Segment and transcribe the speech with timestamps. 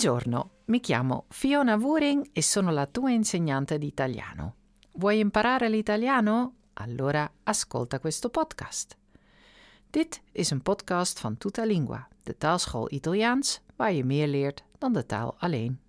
[0.00, 4.54] Buongiorno, mi chiamo Fiona Wuring e sono la tua insegnante di italiano.
[4.92, 6.54] Vuoi imparare l'italiano?
[6.72, 8.96] Allora ascolta questo podcast.
[9.90, 14.92] Dit is een podcast van Tuta Lingua, de taalschool Italiaans, waar je meer leert dan
[14.92, 15.80] de taal alleen.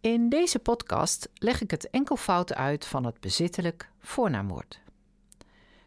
[0.00, 4.80] In deze podcast leg ik het enkelvoud uit van het bezittelijk voornaamwoord.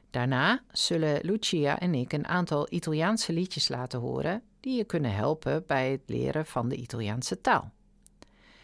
[0.10, 5.64] Daarna zullen Lucia en ik een aantal Italiaanse liedjes laten horen die je kunnen helpen
[5.68, 7.72] bij het leren van de Italiaanse taal.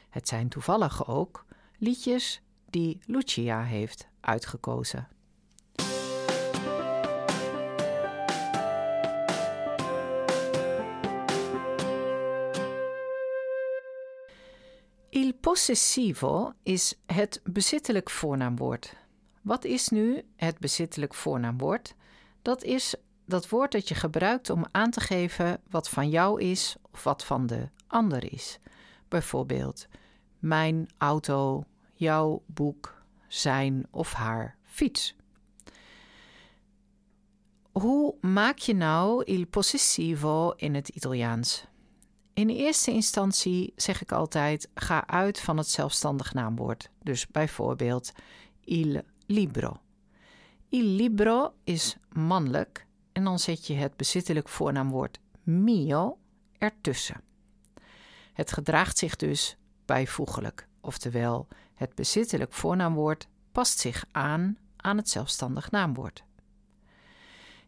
[0.10, 1.46] Het zijn toevallig ook
[1.78, 5.08] liedjes die Lucia heeft uitgekozen.
[15.10, 18.96] Il possessivo is het bezittelijk voornaamwoord.
[19.42, 21.96] Wat is nu het bezittelijk voornaamwoord?
[22.42, 22.96] Dat is
[23.28, 27.24] dat woord dat je gebruikt om aan te geven wat van jou is of wat
[27.26, 28.60] van de ander is.
[29.08, 29.88] Bijvoorbeeld
[30.40, 35.16] mijn auto, jouw boek, zijn of haar fiets.
[37.72, 41.66] Hoe maak je nou il possessivo in het Italiaans?
[42.34, 46.90] In eerste instantie zeg ik altijd: ga uit van het zelfstandig naamwoord.
[47.04, 48.12] Dus bijvoorbeeld
[48.64, 49.80] il libro.
[50.70, 52.87] Il libro is mannelijk
[53.18, 56.18] en dan zet je het bezittelijk voornaamwoord mio
[56.58, 57.22] ertussen.
[58.34, 65.72] Het gedraagt zich dus bijvoeglijk, oftewel het bezittelijk voornaamwoord past zich aan aan het zelfstandig
[65.72, 66.24] naamwoord.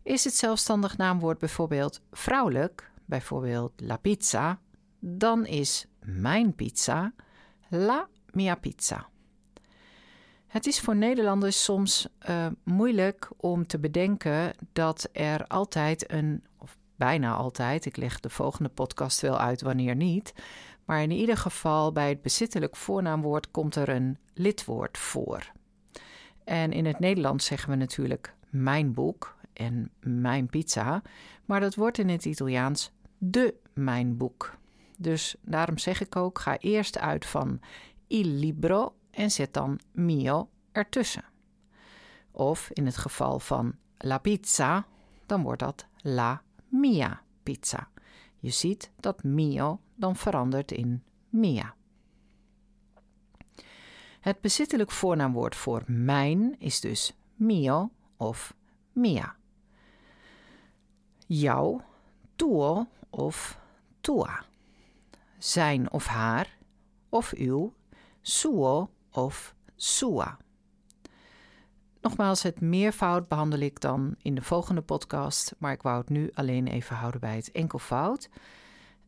[0.04, 4.60] Is het zelfstandig naamwoord bijvoorbeeld vrouwelijk, bijvoorbeeld la pizza,
[5.00, 7.14] dan is mijn pizza
[7.70, 9.10] la mia pizza.
[10.50, 16.78] Het is voor Nederlanders soms uh, moeilijk om te bedenken dat er altijd een, of
[16.96, 20.34] bijna altijd, ik leg de volgende podcast wel uit wanneer niet,
[20.86, 25.52] maar in ieder geval bij het bezittelijk voornaamwoord komt er een lidwoord voor.
[26.44, 31.02] En in het Nederlands zeggen we natuurlijk mijn boek en mijn pizza,
[31.46, 34.58] maar dat wordt in het Italiaans de mijn boek.
[34.98, 37.60] Dus daarom zeg ik ook: ga eerst uit van
[38.08, 41.24] il libro en zet dan mio ertussen.
[42.32, 44.86] Of in het geval van la pizza,
[45.26, 47.90] dan wordt dat la mia pizza.
[48.38, 51.76] Je ziet dat mio dan verandert in mia.
[54.20, 58.54] Het bezittelijk voornaamwoord voor mijn is dus mio of
[58.92, 59.36] mia.
[61.28, 61.82] Jou,
[62.36, 63.60] tuo of
[64.02, 64.46] tua.
[65.38, 66.58] Zijn of haar,
[67.10, 67.74] of uw,
[68.22, 70.38] suo of sua.
[72.02, 76.30] Nogmaals, het meervoud behandel ik dan in de volgende podcast, maar ik wou het nu
[76.34, 78.30] alleen even houden bij het enkelvoud.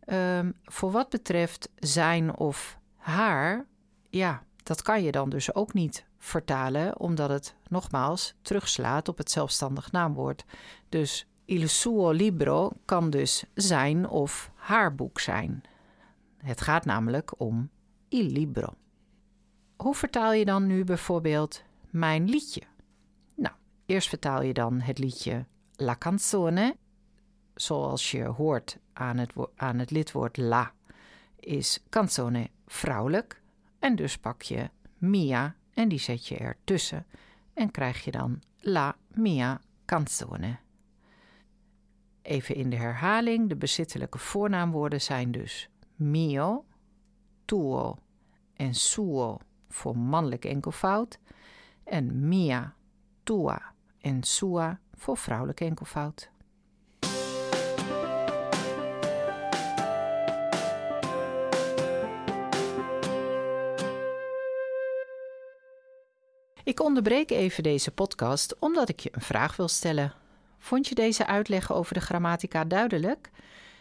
[0.05, 3.65] Um, voor wat betreft zijn of haar,
[4.09, 9.31] ja, dat kan je dan dus ook niet vertalen, omdat het nogmaals terugslaat op het
[9.31, 10.45] zelfstandig naamwoord.
[10.89, 15.63] Dus il suo libro kan dus zijn of haar boek zijn.
[16.37, 17.69] Het gaat namelijk om
[18.09, 18.73] il libro.
[19.81, 22.61] Hoe vertaal je dan nu bijvoorbeeld mijn liedje?
[23.35, 23.55] Nou,
[23.85, 26.75] eerst vertaal je dan het liedje La canzone,
[27.55, 30.73] zoals je hoort aan het, aan het lidwoord la,
[31.39, 33.41] is canzone vrouwelijk.
[33.79, 37.05] En dus pak je mia en die zet je ertussen
[37.53, 40.57] en krijg je dan la mia canzone.
[42.21, 46.65] Even in de herhaling, de bezittelijke voornaamwoorden zijn dus mio,
[47.45, 47.97] tuo
[48.53, 49.39] en suo
[49.71, 51.19] voor mannelijk enkelvoud
[51.83, 52.73] en mia,
[53.23, 56.31] tua en sua voor vrouwelijk enkelvoud.
[66.63, 70.13] Ik onderbreek even deze podcast omdat ik je een vraag wil stellen.
[70.57, 73.29] Vond je deze uitleg over de grammatica duidelijk?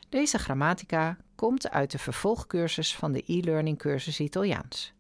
[0.09, 4.93] Deze grammatica komt uit de vervolgcursus van de e-learning cursus Italiaans.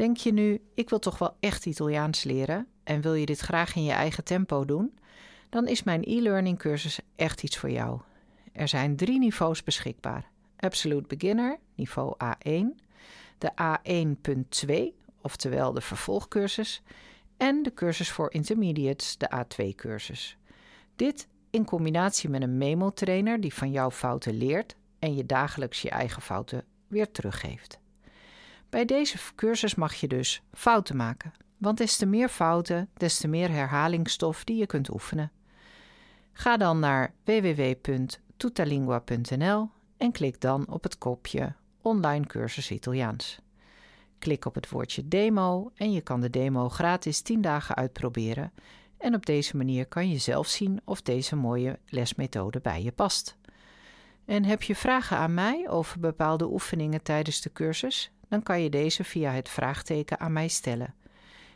[0.00, 3.74] Denk je nu, ik wil toch wel echt Italiaans leren en wil je dit graag
[3.74, 4.98] in je eigen tempo doen?
[5.50, 8.00] Dan is mijn e-learning cursus echt iets voor jou.
[8.52, 12.64] Er zijn drie niveaus beschikbaar: Absolute Beginner, niveau A1,
[13.38, 14.72] de A1.2,
[15.20, 16.82] oftewel de vervolgcursus,
[17.36, 20.36] en de cursus voor intermediates, de A2-cursus.
[20.96, 25.90] Dit in combinatie met een memo-trainer die van jouw fouten leert en je dagelijks je
[25.90, 27.79] eigen fouten weer teruggeeft.
[28.70, 33.28] Bij deze cursus mag je dus fouten maken, want des te meer fouten, des te
[33.28, 35.32] meer herhalingsstof die je kunt oefenen.
[36.32, 43.40] Ga dan naar www.tutalingua.nl en klik dan op het kopje Online cursus Italiaans.
[44.18, 48.52] Klik op het woordje demo en je kan de demo gratis 10 dagen uitproberen.
[48.98, 53.36] En op deze manier kan je zelf zien of deze mooie lesmethode bij je past.
[54.24, 58.12] En heb je vragen aan mij over bepaalde oefeningen tijdens de cursus?
[58.30, 60.94] Dan kan je deze via het vraagteken aan mij stellen.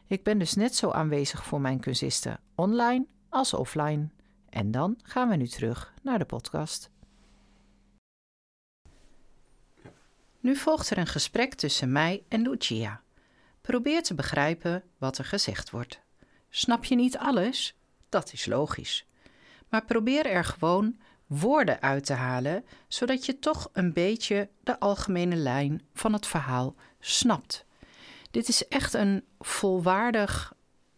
[0.06, 4.08] Ik ben dus net zo aanwezig voor mijn cursisten online als offline.
[4.48, 6.90] En dan gaan we nu terug naar de podcast.
[10.40, 13.02] Nu volgt er een gesprek tussen mij en Lucia.
[13.60, 16.00] Probeer te begrijpen wat er gezegd wordt.
[16.50, 17.76] Snap je niet alles?
[18.08, 19.06] Dat is logisch.
[19.68, 20.98] Maar probeer er gewoon
[21.38, 26.74] woorden uit te halen, zodat je toch een beetje de algemene lijn van het verhaal
[27.00, 27.64] snapt.
[28.30, 30.54] Dit is echt een volwaardig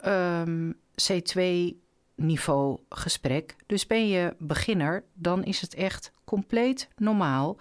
[0.06, 0.79] um,
[1.12, 3.56] C2-niveau gesprek.
[3.67, 7.56] Dus ben je beginner, dan is het echt compleet normaal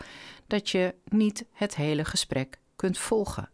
[0.48, 3.50] dat je niet het hele gesprek kunt volgen.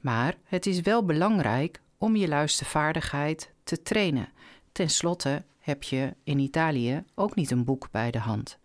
[0.00, 4.28] Maar het is wel belangrijk om je luistervaardigheid te trainen.
[4.72, 8.58] Ten slotte heb je in Italië ook niet een boek bij de hand.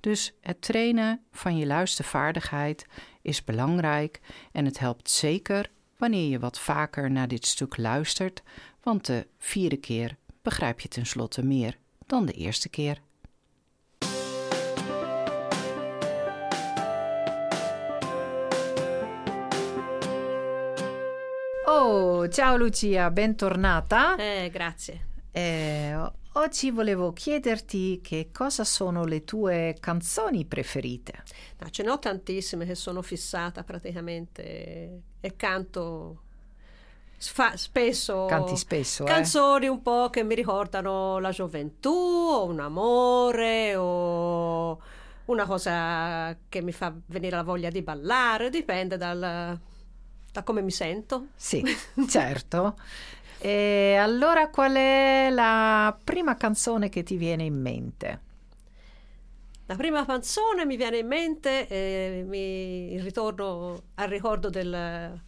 [0.00, 2.86] Dus het trainen van je luistervaardigheid
[3.22, 4.20] is belangrijk
[4.52, 8.42] en het helpt zeker wanneer je wat vaker naar dit stuk luistert,
[8.82, 13.00] want de vierde keer begrijp je tenslotte meer dan de eerste keer.
[21.64, 24.16] Oh, ciao Lucia, bentornata.
[24.16, 25.00] Eh, grazie.
[25.32, 26.06] Eh,
[26.40, 31.22] oggi volevo chiederti che cosa sono le tue canzoni preferite.
[31.58, 36.22] No, ce ne ho tantissime che sono fissata praticamente e canto
[37.18, 39.06] Fa, spesso canti spesso eh?
[39.06, 39.68] canzoni eh?
[39.68, 44.80] un po' che mi ricordano la gioventù o un amore o
[45.26, 49.60] una cosa che mi fa venire la voglia di ballare dipende dal,
[50.32, 51.28] da come mi sento.
[51.34, 51.62] Sì,
[52.08, 52.76] certo.
[53.42, 58.20] E allora qual è la prima canzone che ti viene in mente?
[59.66, 65.20] La prima canzone mi viene in mente, eh, mi ritorno al ricordo del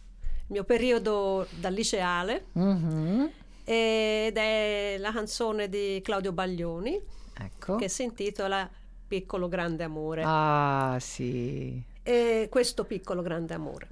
[0.47, 3.25] mio periodo da liceale mm-hmm.
[3.63, 6.99] ed è la canzone di Claudio Baglioni
[7.35, 7.77] ecco.
[7.77, 8.69] che si intitola
[9.07, 10.23] Piccolo grande amore.
[10.25, 11.79] Ah, sì.
[12.01, 13.87] E questo piccolo grande amore.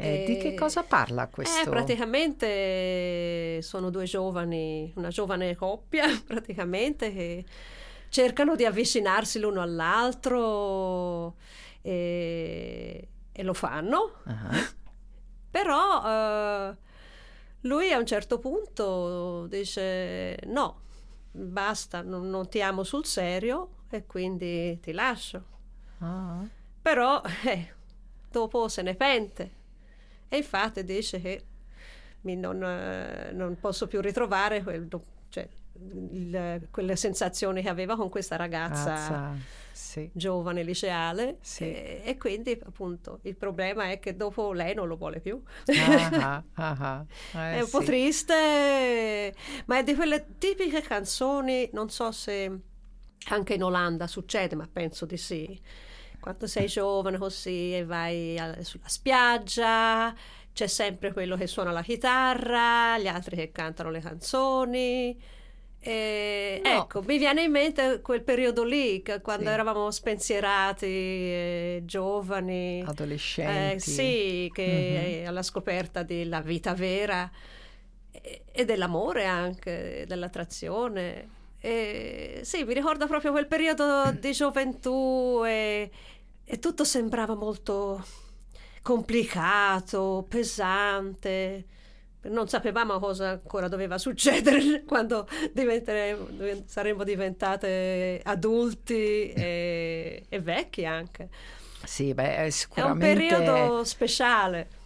[0.00, 1.68] Eh, di che cosa parla questo?
[1.68, 7.44] Eh, praticamente sono due giovani, una giovane coppia praticamente che
[8.08, 11.34] cercano di avvicinarsi l'uno all'altro
[11.82, 14.20] e, e lo fanno.
[14.24, 14.76] Uh-huh.
[15.50, 16.76] Però eh,
[17.62, 20.82] lui a un certo punto dice no,
[21.32, 25.44] basta, non, non ti amo sul serio e quindi ti lascio.
[25.98, 26.48] Uh-huh.
[26.80, 27.74] Però eh,
[28.30, 29.56] dopo se ne pente
[30.28, 31.44] e infatti dice che
[32.20, 34.88] non, eh, non, posso più ritrovare quel,
[35.28, 35.48] cioè,
[36.12, 39.34] il, quelle sensazioni che aveva con questa ragazza Razza,
[39.72, 40.10] sì.
[40.12, 41.64] giovane, liceale sì.
[41.64, 45.40] e, e, quindi appunto il problema è che dopo lei non lo vuole più.
[45.66, 49.34] Ah, ah, ah, eh, è un po' triste,
[49.66, 52.60] ma è di quelle tipiche canzoni, non so se
[53.30, 55.60] anche in Olanda succede, ma penso di sì
[56.20, 60.14] quando sei giovane così e vai a, sulla spiaggia,
[60.52, 65.20] c'è sempre quello che suona la chitarra, gli altri che cantano le canzoni.
[65.80, 66.82] E, no.
[66.82, 69.50] Ecco, mi viene in mente quel periodo lì, quando sì.
[69.52, 73.74] eravamo spensierati, eh, giovani, adolescenti.
[73.74, 75.26] Eh, sì, che mm-hmm.
[75.28, 77.30] alla scoperta della vita vera
[78.10, 81.36] e, e dell'amore anche, dell'attrazione.
[81.60, 85.90] E, sì, mi ricorda proprio quel periodo di gioventù e,
[86.44, 88.04] e tutto sembrava molto
[88.82, 91.64] complicato, pesante.
[92.20, 95.28] Non sapevamo cosa ancora doveva succedere quando
[96.66, 101.28] saremmo diventate adulti e, e vecchi anche.
[101.84, 103.06] Sì, beh, sicuramente...
[103.06, 104.77] È un periodo speciale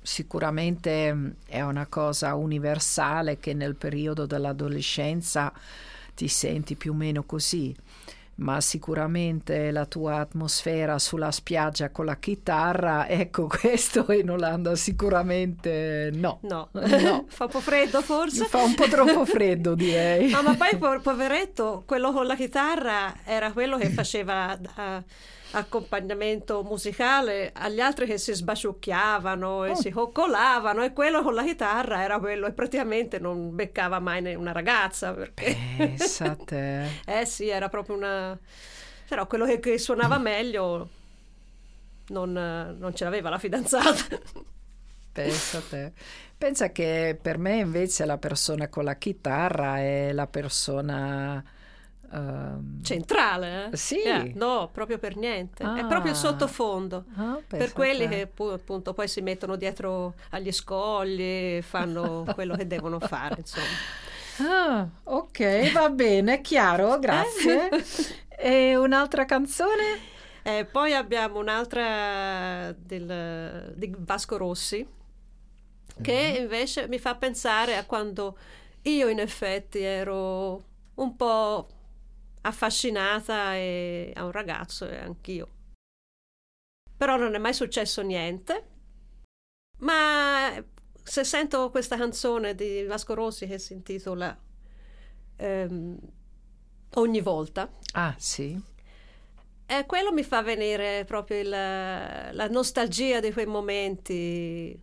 [0.00, 5.52] sicuramente mm, è una cosa universale che nel periodo dell'adolescenza
[6.14, 7.74] ti senti più o meno così
[8.38, 16.10] ma sicuramente la tua atmosfera sulla spiaggia con la chitarra, ecco questo in Olanda sicuramente
[16.12, 16.38] no.
[16.42, 17.24] No, no.
[17.28, 18.44] fa un po' freddo forse?
[18.44, 20.30] Fa un po' troppo freddo direi.
[20.30, 24.58] no, ma poi poveretto, quello con la chitarra era quello che faceva...
[24.76, 25.02] Uh,
[25.52, 29.74] accompagnamento musicale agli altri che si sbaciucchiavano e oh.
[29.74, 34.52] si coccolavano e quello con la chitarra era quello e praticamente non beccava mai una
[34.52, 37.00] ragazza perché Pensate.
[37.06, 38.38] eh sì era proprio una
[39.08, 40.88] però quello che, che suonava meglio
[42.08, 44.20] non, non ce l'aveva la fidanzata.
[45.12, 45.92] Pensa a te.
[46.36, 51.42] Pensa che per me invece la persona con la chitarra è la persona...
[52.10, 52.82] Um...
[52.82, 53.76] Centrale, eh?
[53.76, 53.96] Sì.
[53.96, 55.62] Yeah, no, proprio per niente.
[55.62, 55.76] Ah.
[55.76, 57.04] È proprio il sottofondo.
[57.16, 62.98] Ah, per quelli che appunto poi si mettono dietro agli scogli, fanno quello che devono
[62.98, 63.66] fare, insomma.
[64.40, 67.68] Ah, ok, va bene, chiaro, grazie.
[68.28, 70.16] e un'altra canzone?
[70.42, 74.86] Eh, poi abbiamo un'altra del, di Vasco Rossi,
[76.00, 76.42] che mm-hmm.
[76.42, 78.38] invece mi fa pensare a quando
[78.82, 80.62] io in effetti ero
[80.94, 81.68] un po'
[82.48, 85.48] affascinata e, a un ragazzo e anch'io.
[86.96, 88.66] Però non è mai successo niente.
[89.78, 90.62] Ma
[91.02, 94.36] se sento questa canzone di Vasco Rossi che si intitola
[95.36, 95.98] ehm,
[96.94, 97.70] Ogni volta.
[97.92, 98.60] Ah, sì.
[99.66, 104.80] Eh, quello mi fa venire proprio il, la nostalgia di quei momenti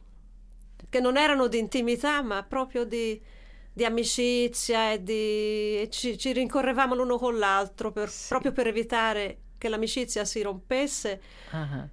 [0.88, 3.20] che non erano di intimità, ma proprio di,
[3.76, 8.30] di amicizia e di, ci, ci, rincorrevamo l'uno con l'altro per, sì.
[8.30, 11.22] proprio per evitare che l'amicizia si rompesse.
[11.52, 11.90] Uh-huh.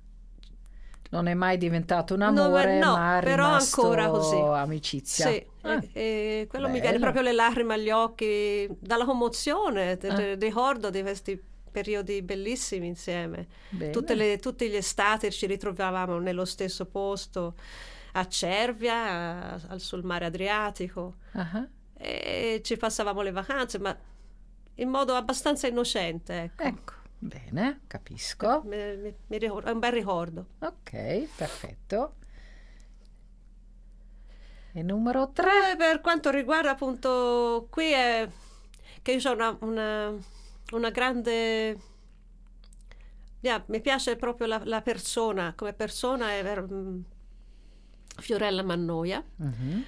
[1.11, 4.37] Non è mai diventato un amore, no, no, ma però ancora così.
[4.37, 5.27] amicizia.
[5.27, 6.77] Sì, ah, e, e quello bello.
[6.77, 10.35] mi viene proprio le lacrime agli occhi dalla commozione, ah.
[10.35, 13.49] ricordo di questi periodi bellissimi insieme.
[13.71, 17.55] Le, tutti gli estati ci ritrovavamo nello stesso posto
[18.13, 21.69] a Cervia, a, sul mare Adriatico uh-huh.
[21.95, 23.97] e ci passavamo le vacanze, ma
[24.77, 26.43] in modo abbastanza innocente.
[26.43, 26.63] Ecco.
[26.63, 26.93] ecco.
[27.19, 28.63] Bene, capisco.
[28.65, 30.47] Mi, mi, mi ricordo, è un bel ricordo.
[30.59, 32.15] Ok, perfetto.
[34.73, 35.73] E numero tre?
[35.73, 38.29] Eh, per quanto riguarda appunto qui è
[39.03, 40.13] che io ho una, una,
[40.73, 41.79] una grande
[43.41, 47.05] yeah, mi piace proprio la, la, persona come persona è um,
[48.19, 49.83] Fiorella Mannoia uh-huh.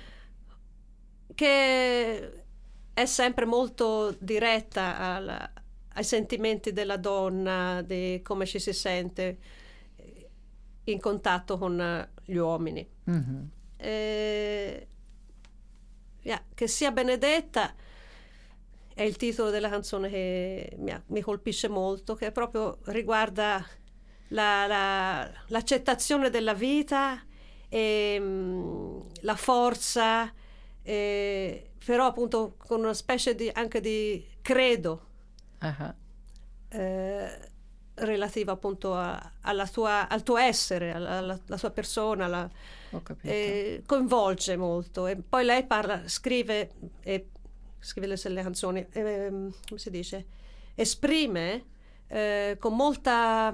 [1.34, 2.44] che
[2.92, 5.50] è sempre molto diretta al,
[5.94, 9.38] ai sentimenti della donna di come ci si sente
[10.84, 13.48] in contatto con gli uomini uh-huh.
[13.76, 14.88] eh,
[16.22, 17.74] yeah, che sia benedetta
[18.94, 23.64] è il titolo della canzone che mi, mi colpisce molto, che proprio riguarda
[24.28, 27.20] la, la, l'accettazione della vita
[27.74, 30.32] e mh, mm, la forza,
[30.80, 35.06] e, però appunto con una specie di, anche di credo
[35.60, 35.94] uh-huh.
[36.68, 37.50] eh,
[37.94, 39.32] relativo appunto a,
[39.72, 42.48] tua, al tuo essere, alla, alla, alla tua persona, la,
[43.22, 45.08] eh, coinvolge molto.
[45.08, 47.30] E poi lei parla, scrive e
[47.80, 50.26] scrive le, le canzoni, eh, come si dice,
[50.76, 51.64] esprime
[52.06, 53.52] eh, con molta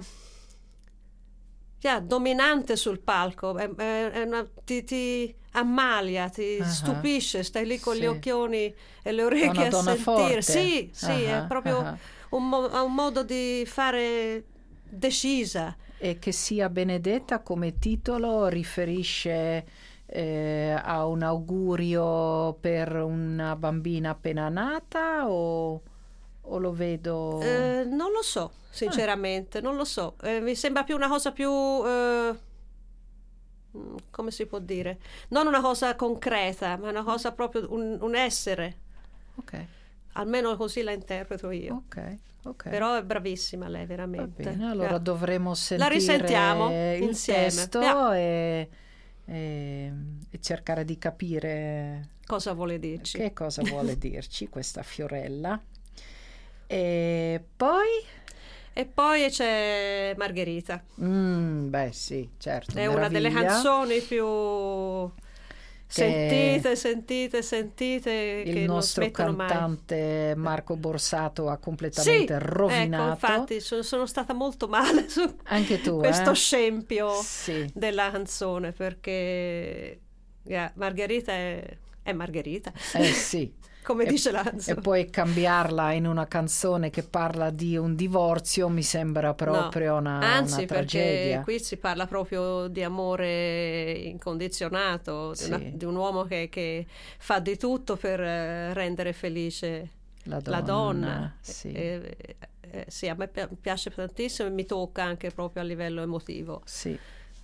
[1.80, 6.66] yeah, dominante sul palco, è, è una, ti, ti, ammalia, ti uh-huh.
[6.66, 8.00] stupisce, stai lì con sì.
[8.00, 9.96] gli occhioni e le orecchie a sentire.
[9.96, 10.42] Forte.
[10.42, 11.28] Sì, sì, uh-huh.
[11.28, 11.96] è proprio uh-huh.
[12.36, 14.44] un, mo- un modo di fare
[14.82, 15.76] decisa.
[15.98, 19.66] E che sia benedetta come titolo riferisce
[20.06, 25.82] eh, a un augurio per una bambina appena nata o,
[26.42, 27.40] o lo vedo?
[27.42, 29.60] Eh, non lo so, sinceramente, ah.
[29.60, 30.16] non lo so.
[30.22, 31.50] Eh, mi sembra più una cosa più...
[31.50, 32.38] Eh,
[33.76, 34.98] mm, come si può dire?
[35.28, 38.76] Non una cosa concreta, ma una cosa proprio un, un essere.
[39.36, 39.64] Ok.
[40.14, 41.84] Almeno così la interpreto io.
[41.86, 42.16] Ok.
[42.42, 42.72] Okay.
[42.72, 44.42] Però è bravissima lei, veramente.
[44.42, 44.98] Va bene, allora yeah.
[44.98, 47.44] dovremo sentire la risentiamo il insieme.
[47.48, 48.16] testo yeah.
[48.16, 48.68] e
[49.30, 49.92] e,
[50.28, 53.18] e cercare di capire cosa vuole dirci.
[53.18, 55.60] Che cosa vuole dirci questa Fiorella.
[56.72, 57.88] E poi?
[58.72, 60.82] E poi c'è Margherita.
[61.02, 62.72] Mm, beh sì, certo.
[62.72, 62.98] È meraviglia.
[62.98, 64.24] una delle canzoni più
[65.90, 68.12] Sentite, sentite, sentite.
[68.46, 70.44] Il nostro cantante mai.
[70.44, 73.02] Marco Borsato ha completamente sì, rovinato.
[73.02, 76.34] Ecco, infatti, sono, sono, stata molto male su Anche tu, questo eh?
[76.34, 77.68] scempio sì.
[77.74, 79.98] della canzone perché
[80.44, 82.72] yeah, Margherita è, è Margherita.
[82.94, 83.52] Eh sì.
[83.82, 84.70] come e, dice Lanzo.
[84.70, 89.98] E poi cambiarla in una canzone che parla di un divorzio mi sembra proprio no.
[89.98, 91.42] una, Anzi, una tragedia.
[91.42, 95.44] qui si parla proprio di amore incondizionato, sì.
[95.44, 96.86] di, una, di, un uomo che, che,
[97.18, 99.90] fa di tutto per eh, rendere felice
[100.24, 100.56] la donna.
[100.56, 101.36] La donna.
[101.40, 101.72] Sì.
[101.72, 102.16] E,
[102.60, 103.28] eh, sì, a me
[103.60, 106.62] piace tantissimo e mi tocca anche proprio a livello emotivo.
[106.64, 106.98] Sì.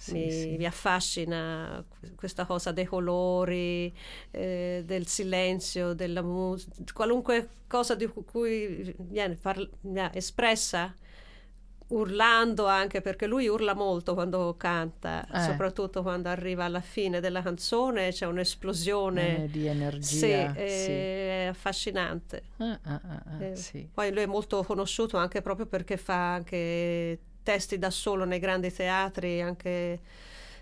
[0.07, 0.57] Sì, mi, sì.
[0.57, 1.85] mi, affascina
[2.15, 3.93] questa cosa dei colori,
[4.31, 10.95] eh, del silenzio, della musica, qualunque cosa di cui viene, parla, viene espressa
[11.89, 15.41] urlando anche perché lui urla molto quando canta, Eh.
[15.41, 19.45] soprattutto quando arriva alla fine della canzone c'è un'esplosione.
[19.45, 19.67] Eh, di
[20.01, 20.53] Sì, energia.
[20.55, 22.43] è affascinante.
[22.59, 23.89] Ah, ah, ah, ah, Eh, sì.
[23.93, 28.73] Poi lui è molto conosciuto anche proprio perché fa anche testi da solo nei grandi
[28.73, 30.00] teatri, anche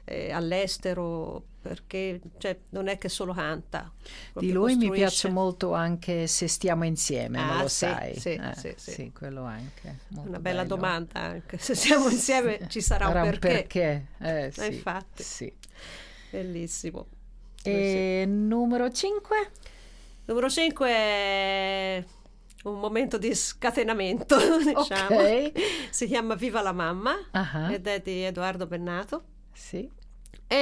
[0.05, 3.91] eh, all'estero, perché cioè, non è che solo canta.
[4.35, 4.93] Di lui mi costruisce.
[5.01, 8.15] piace molto anche Se stiamo insieme, me Ah, lo sì, sai.
[8.21, 9.13] sì, Eh, sì, sì.
[9.15, 10.01] quello anche.
[10.09, 10.75] molto Una bella bello.
[10.77, 14.09] domanda anche, se siamo insieme ci sarà un Sarà perché.
[14.19, 15.23] Eh, sì, infatti.
[15.23, 15.53] sì.
[16.31, 17.07] Bellissimo.
[17.63, 19.37] E numero 5?
[20.27, 22.05] Numero 5 è
[22.65, 25.17] un momento di scatenamento, diciamo.
[25.21, 25.53] Ok.
[25.91, 29.25] Si chiama Viva la mamma Ah, ed è di Edoardo Bennato.
[29.53, 29.91] sì.
[30.47, 30.57] E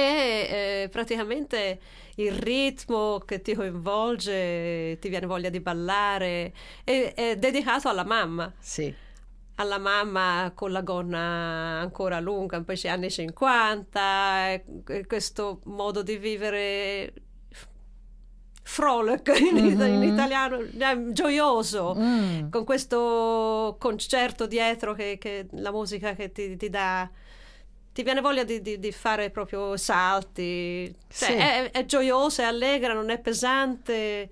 [0.85, 1.79] eh, praticamente
[2.15, 6.53] il ritmo che ti coinvolge, ti viene voglia di ballare,
[6.85, 8.93] è, è dedicato alla mamma, Sì.
[9.55, 11.19] alla mamma con la gonna
[11.81, 17.13] ancora lunga, poi c'è anni 50, e- e questo modo di vivere
[18.63, 20.03] frolic in, in Mhm.
[20.03, 22.49] italiano, eh, gioioso Mm.
[22.49, 27.09] con questo concerto dietro che, che la musica che ti, ti dà
[27.93, 31.33] ti viene voglia di, di- di fare proprio salti cioè, Sì.
[31.33, 34.29] è, è gioiosa, è allegra, non è pesante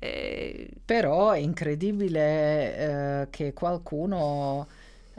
[0.00, 2.76] eh, Però è incredibile
[3.22, 4.66] eh, che qualcuno,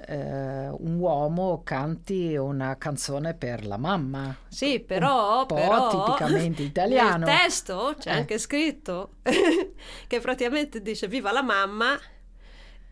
[0.05, 4.35] eh, un uomo, canti una canzone per la mamma.
[4.47, 7.25] sì però, Un po' però tipicamente italiano.
[7.25, 8.13] nel testo c'è Eh.
[8.15, 9.15] anche scritto
[10.07, 11.97] che praticamente dice viva la mamma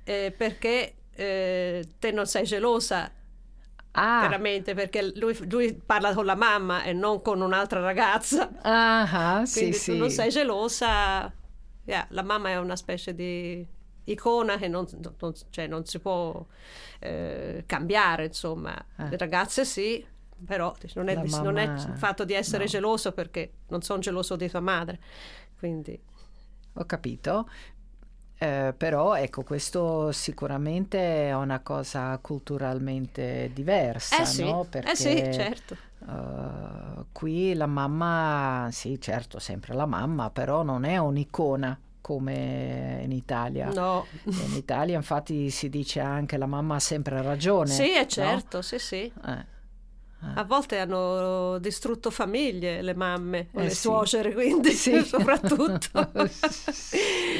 [0.03, 3.11] eh, perché eh, te non sei gelosa
[3.99, 8.47] Ah, veramente perché lui, lui parla con la mamma e non con un'altra ragazza.
[8.61, 9.91] ah, sì, Quindi sì.
[9.93, 11.33] tu non sei gelosa.
[11.83, 13.65] Yeah, la mamma è una specie di
[14.07, 14.85] icona che non,
[15.19, 16.45] non- cioè non si può
[16.99, 18.75] eh, cambiare, insomma.
[18.97, 19.09] Eh.
[19.09, 20.05] Le ragazze sì,
[20.45, 22.69] però non è, La non è mamma- il fatto di essere no.
[22.69, 24.99] geloso perché non sono geloso di tua madre.
[25.57, 25.99] Quindi
[26.73, 27.49] Ho capito.
[28.39, 34.63] Eh, però ecco, questo sicuramente è una cosa culturalmente diversa, eh sì, no?
[34.69, 35.75] Perché eh sì, certo.
[36.07, 43.11] eh, qui la mamma, sì, certo, sempre la mamma, però non è un'icona come in
[43.11, 43.69] Italia.
[43.73, 44.05] No.
[44.23, 47.67] In Italia infatti si dice anche la mamma ha sempre ragione.
[47.69, 48.07] Sì, è no?
[48.07, 49.11] certo, sì, sì.
[49.25, 49.55] Eh,
[50.35, 53.75] A volte hanno distrutto famiglie le mamme o Eh le sì.
[53.81, 55.03] suocere, quindi Sì.
[55.05, 55.89] soprattutto.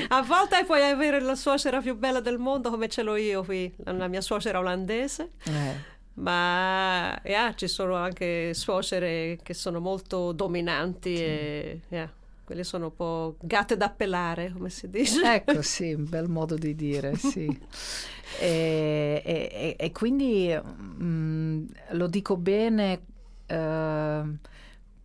[0.09, 3.73] A volte puoi avere la suocera più bella del mondo come ce l'ho io qui,
[3.85, 11.15] la mia suocera olandese, eh, ma yeah, ci sono anche suocere che sono molto dominanti
[11.15, 12.11] e yeah,
[12.47, 15.33] quelle sono un po' gatte da pelare, come si dice.
[15.33, 17.45] Ecco, sì, un bel modo di dire, sì.
[18.39, 23.01] E, e- e- quindi mm, lo dico bene
[23.47, 24.23] eh,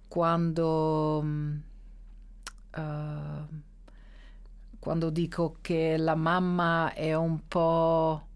[0.07, 1.25] quando,
[2.77, 3.47] eh,
[4.79, 8.27] quando dico che la mamma è un po',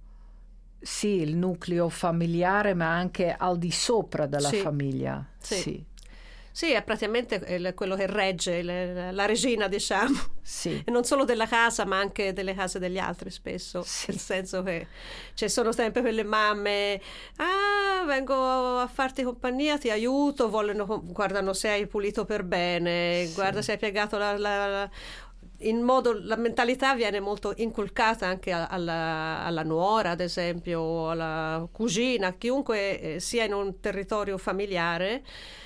[0.80, 4.56] sì, il nucleo familiare, ma anche al di sopra della Sì.
[4.56, 5.24] famiglia.
[5.38, 5.54] Sì.
[5.54, 5.84] Sì,
[6.56, 10.18] Sì, è praticamente quello che regge, la regina, diciamo.
[10.40, 10.82] sì.
[10.86, 14.06] E non solo della casa, ma anche delle case degli altri spesso, Sì.
[14.08, 14.86] nel senso che
[15.34, 16.98] ci sono sempre quelle mamme,
[17.36, 23.34] ah, vengo a farti compagnia, ti aiuto, vogliono, guardano se hai pulito per bene, Sì.
[23.34, 24.38] guarda se hai piegato la...
[24.38, 24.90] la- la-
[25.60, 31.66] in modo, la mentalità viene molto inculcata anche alla, alla nuora, ad esempio, o alla
[31.72, 35.22] cugina, chiunque eh, sia in un territorio familiare,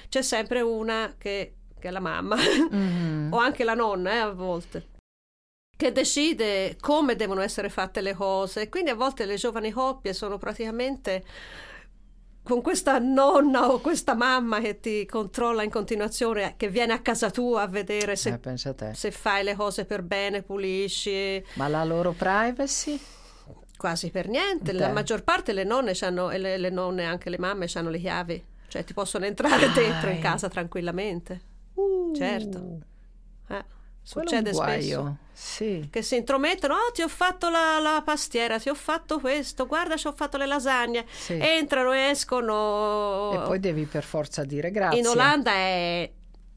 [0.09, 3.33] c'è sempre una che, che è la mamma Mhm.
[3.33, 4.89] o anche la nonna eh, a volte
[5.81, 8.69] che decide come devono essere fatte le cose.
[8.69, 11.25] Quindi a volte le giovani coppie sono praticamente
[12.43, 17.31] con questa nonna o questa mamma che ti controlla in continuazione, che viene a casa
[17.31, 21.85] tua a vedere se, Eh, a se fai le cose per bene, pulisci, Ma la
[21.85, 22.99] loro privacy?
[23.77, 24.73] quasi per niente.
[24.73, 24.79] Beh.
[24.79, 28.45] La maggior parte le nonne e le, le nonne, anche le mamme, hanno le chiavi,
[28.69, 30.21] cioè ti possono entrare dentro in Dai.
[30.21, 31.41] casa tranquillamente.
[32.15, 32.79] Certo.
[33.49, 33.65] Eh,
[34.11, 35.17] succede spesso.
[35.33, 35.89] Sì.
[35.91, 39.97] che si intromettono, oh ti ho fatto la, la pastiera, ti ho fatto questo, guarda
[39.97, 41.39] ci ho fatto le lasagne, Sì.
[41.41, 43.33] entrano, escono.
[43.33, 44.99] E poi devi per forza dire grazie.
[44.99, 46.11] In Olanda è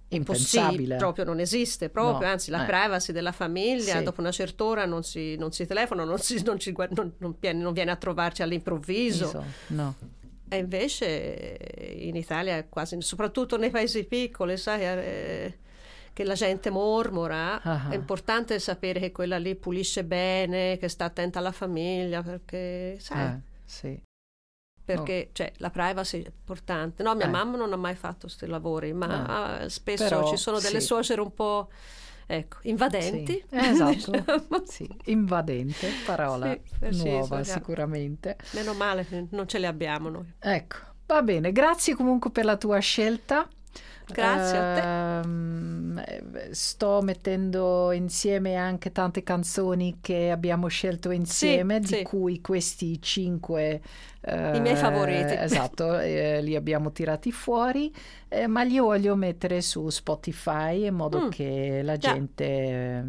[0.10, 0.62] Impensabile.
[0.68, 2.66] impossibile, proprio non esiste, proprio, No, anzi la eh.
[2.66, 4.04] privacy della famiglia, Sì.
[4.04, 7.92] dopo una certa ora non si, non si telefona, non, si, non, ci non- viene,
[7.92, 9.26] a trovarci all'improvviso.
[9.28, 9.96] Iso, No.
[10.50, 11.58] E invece
[12.00, 15.58] in Italia quasi, soprattutto nei paesi piccoli, sai, eh,
[16.14, 17.90] che la gente mormora, Ah.
[17.90, 23.34] è importante sapere che quella lì pulisce bene, che sta attenta alla famiglia, perché, sai,
[23.36, 24.02] Eh, sì.
[24.86, 25.32] perché Oh.
[25.34, 27.02] cioè, la privacy è importante.
[27.04, 27.30] No, mia Eh.
[27.30, 29.24] mamma non ha mai fatto questi lavori, ma
[29.62, 30.86] ah, spesso Però, ci sono delle sì.
[30.88, 31.70] suocere un po'
[32.28, 33.44] ecco, invadenti.
[33.50, 34.12] Sì, esatto.
[34.12, 34.64] diciamo.
[34.66, 36.52] Sì, invadente, parola
[36.92, 37.60] Sì, nuova esatto.
[37.60, 38.38] sicuramente.
[38.52, 40.32] Meno male che non ce le abbiamo noi.
[40.40, 40.76] Ecco,
[41.08, 43.48] va bene, grazie comunque per la tua scelta.
[44.06, 44.90] Grazie a te.
[45.24, 52.04] Ehm, eh, sto mettendo insieme anche tante canzoni che abbiamo scelto insieme, di sì.
[52.04, 53.82] cui questi cinque...
[54.52, 55.36] I miei eh, favoriti.
[55.40, 57.94] Esatto, eh, li abbiamo tirati fuori,
[58.30, 63.04] eh, ma li voglio mettere su Spotify in modo Mm, che la gente eh,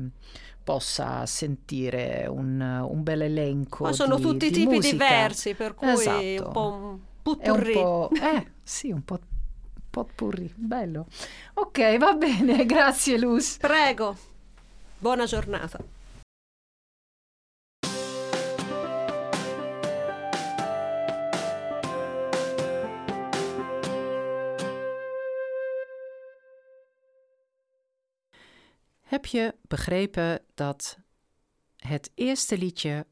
[0.63, 4.91] possa sentire un, un bel elenco Ma sono di- tutti di tipi musica.
[4.97, 6.43] diversi, per cui Esatto.
[6.47, 7.01] un po' un
[7.37, 9.19] È un po', eh, sì, un po'
[9.95, 11.07] potpourri, bello.
[11.55, 13.57] Ok, va bene, grazie Luz.
[13.59, 14.17] Prego.
[14.99, 15.79] Buona giornata.
[29.03, 30.99] Heb je begrepen dat
[31.77, 33.07] het eerste liedje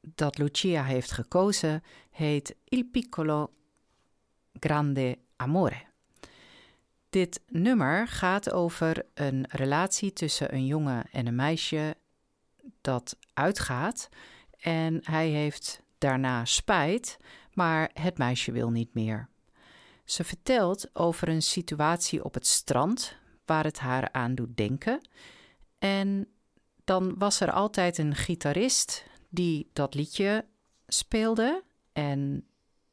[0.00, 3.52] dat Lucia heeft gekozen heet Il piccolo
[4.60, 5.84] grande amore?
[7.10, 11.96] Dit nummer gaat over een relatie tussen een jongen en een meisje
[12.80, 14.08] dat uitgaat
[14.60, 17.16] en hij heeft daarna spijt,
[17.52, 19.28] maar het meisje wil niet meer.
[20.04, 25.00] Ze vertelt over een situatie op het strand waar het haar aan doet denken.
[25.78, 26.28] En
[26.84, 30.44] dan was er altijd een gitarist die dat liedje
[30.86, 31.62] speelde.
[31.92, 32.46] En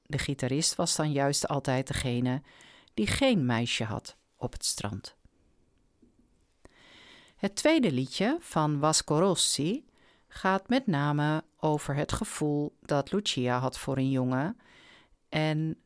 [0.09, 2.41] de gitarist was dan juist altijd degene
[2.93, 5.15] die geen meisje had op het strand.
[7.35, 9.85] Het tweede liedje van Vasco Rossi
[10.27, 14.57] gaat met name over het gevoel dat Lucia had voor een jongen.
[15.29, 15.77] En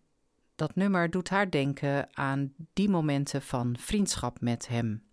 [0.56, 5.04] dat nummer doet haar denken aan die momenten van vriendschap met hem.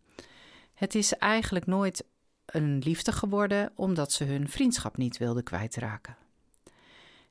[0.74, 2.04] Het is eigenlijk nooit
[2.46, 6.16] een liefde geworden omdat ze hun vriendschap niet wilde kwijtraken.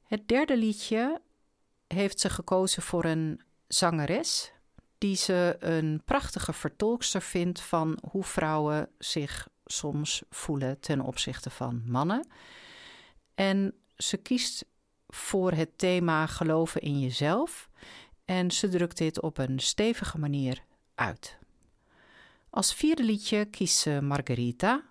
[0.03, 1.21] Het derde liedje
[1.93, 4.51] heeft ze gekozen voor een zangeres
[4.97, 11.81] die ze een prachtige vertolkster vindt van hoe vrouwen zich soms voelen ten opzichte van
[11.85, 12.27] mannen.
[13.35, 14.65] En ze kiest
[15.07, 17.69] voor het thema geloven in jezelf
[18.25, 20.63] en ze drukt dit op een stevige manier
[20.95, 21.37] uit.
[22.49, 24.83] Als vierde liedje kiest ze Margarita.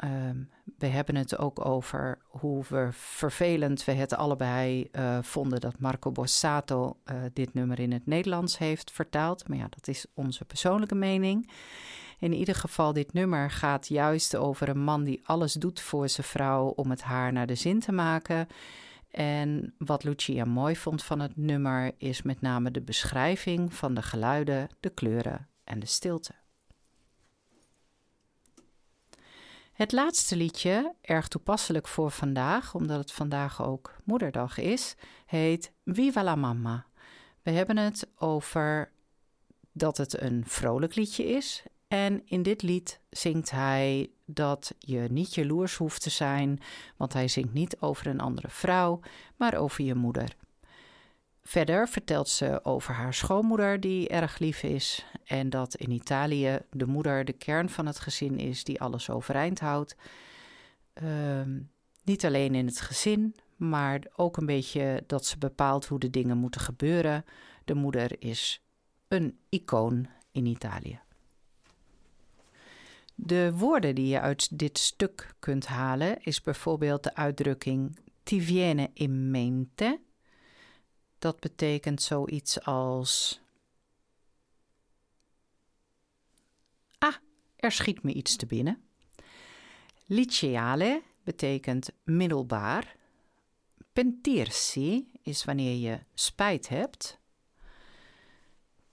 [0.00, 0.36] Ehm,
[0.78, 6.12] we hebben het ook over hoe we vervelend we het allebei eh, vonden dat Marco
[6.12, 9.48] Borsato eh, dit nummer in het Nederlands heeft vertaald.
[9.48, 11.50] Maar ja, dat is onze persoonlijke mening.
[12.18, 16.26] In ieder geval, dit nummer gaat juist over een man die alles doet voor zijn
[16.26, 18.46] vrouw om het haar naar de zin te maken.
[19.10, 24.02] En wat Lucia mooi vond van het nummer is met name de beschrijving van de
[24.02, 26.39] geluiden, de kleuren en de stilte.
[29.80, 34.94] Het laatste liedje, erg toepasselijk voor vandaag, omdat het vandaag ook Moederdag is,
[35.26, 36.86] heet Viva la Mamma.
[37.42, 38.92] We hebben het over
[39.72, 41.62] dat het een vrolijk liedje is.
[41.88, 46.60] En in dit lied zingt hij dat je niet jaloers hoeft te zijn,
[46.96, 49.00] want hij zingt niet over een andere vrouw,
[49.36, 50.36] maar over je moeder.
[51.42, 56.86] Verder vertelt ze over haar schoonmoeder, die erg lief is, en dat in Italië de
[56.86, 59.96] moeder de kern van het gezin is die alles overeind houdt.
[60.92, 61.60] Ehm,
[62.04, 66.36] niet alleen in het gezin, maar ook een beetje dat ze bepaalt hoe de dingen
[66.36, 67.24] moeten gebeuren.
[67.64, 68.62] De moeder is
[69.08, 71.00] een icoon in Italië.
[73.14, 78.90] De woorden die je uit dit stuk kunt halen is bijvoorbeeld de uitdrukking ti viene
[78.94, 80.00] in mente.
[81.20, 83.40] Dat betekent zoiets als
[86.98, 87.14] Ah,
[87.56, 88.82] er schiet me iets te binnen.
[90.06, 92.96] Liceale betekent middelbaar.
[93.92, 97.18] Pentirsi is wanneer je spijt hebt.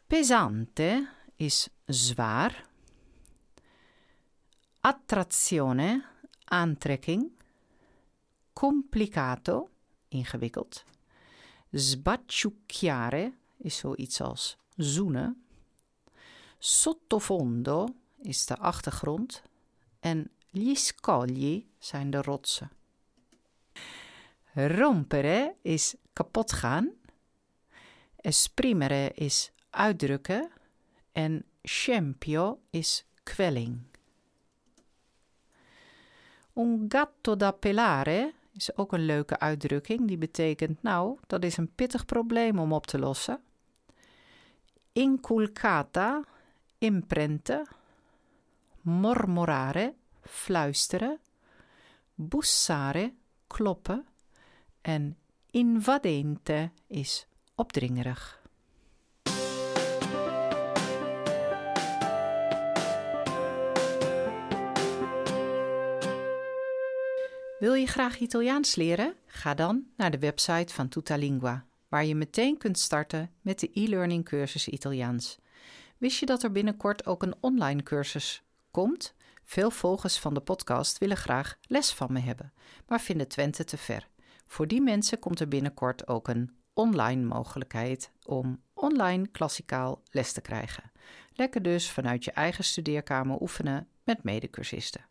[0.08, 2.66] Pesante is zwaar.
[4.82, 6.06] Attrazione,
[6.44, 7.32] aantrekking.
[8.54, 9.70] Complicato,
[10.08, 10.84] ingewikkeld.
[11.72, 15.44] Sbacciucchiare is zoiets als zoenen.
[16.60, 17.88] Sottofondo
[18.22, 19.42] is de achtergrond.
[20.00, 22.72] En gli scogli zijn de rotsen.
[24.54, 26.92] Rompere is kapot gaan.
[28.16, 30.52] Esprimere is uitdrukken.
[31.12, 33.82] En scempio is kwelling.
[36.54, 41.72] Un gatto da pelare is ook een leuke uitdrukking die betekent: Nou, dat is een
[41.76, 43.42] pittig probleem om op te lossen.
[44.94, 46.24] Inculcata,
[46.78, 47.66] imprente.
[48.82, 51.20] Mormorare, fluisteren.
[52.16, 53.14] Bussare,
[53.48, 54.06] kloppen.
[54.82, 55.18] En
[55.52, 58.47] invadente is opdringerig.
[67.60, 69.16] Wil je graag Italiaans leren?
[69.26, 74.26] Ga dan naar de website van Tutalingua, waar je meteen kunt starten met de e-learning
[74.26, 75.38] cursus Italiaans.
[75.98, 79.14] Wist je dat er binnenkort ook een online cursus komt?
[79.44, 82.54] Veel volgers van de podcast willen graag les van me hebben,
[82.88, 84.08] maar vinden Twente te ver.
[84.48, 90.42] Voor die mensen komt er binnenkort ook een online mogelijkheid om online klassikaal les te
[90.42, 90.92] krijgen.
[91.34, 95.06] Lekker dus vanuit je eigen studeerkamer oefenen met medecursisten.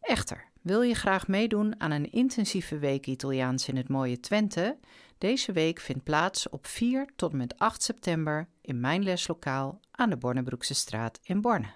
[0.00, 4.78] Echter, wil je graag meedoen aan een intensieve week Italiaans in het mooie Twente?
[5.18, 10.10] Deze week vindt plaats op 4 tot en met 8 september in mijn leslokaal aan
[10.10, 11.66] de Bornebroekse straat in Borne.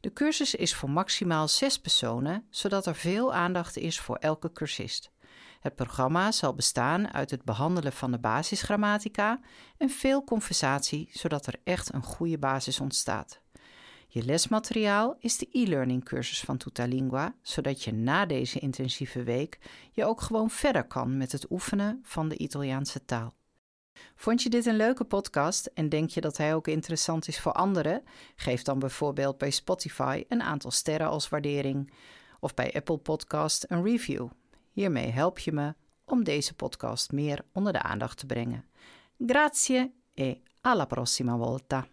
[0.00, 5.10] De cursus is voor maximaal 6 personen, zodat er veel aandacht is voor elke cursist.
[5.60, 9.40] Het programma zal bestaan uit het behandelen van de basisgrammatica
[9.78, 13.40] en veel conversatie, zodat er echt een goede basis ontstaat.
[14.14, 19.58] Je lesmateriaal is de e-learning cursus van Tutalingua, zodat je na deze intensieve week
[19.92, 23.34] je ook gewoon verder kan met het oefenen van de Italiaanse taal.
[24.14, 27.52] Vond je dit een leuke podcast en denk je dat hij ook interessant is voor
[27.52, 28.02] anderen?
[28.36, 31.92] Geef dan bijvoorbeeld bij Spotify een aantal sterren als waardering
[32.40, 34.28] of bij Apple Podcast een review.
[34.72, 38.64] Hiermee help je me om deze podcast meer onder de aandacht te brengen.
[39.26, 41.86] Grazie e alla prossima volta.